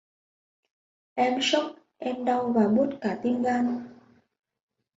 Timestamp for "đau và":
2.25-2.61